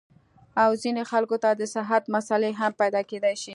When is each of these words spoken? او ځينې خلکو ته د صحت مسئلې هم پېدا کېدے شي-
او 0.63 0.69
ځينې 0.81 1.03
خلکو 1.11 1.35
ته 1.43 1.49
د 1.53 1.61
صحت 1.75 2.03
مسئلې 2.15 2.51
هم 2.61 2.71
پېدا 2.81 3.01
کېدے 3.09 3.33
شي- 3.41 3.47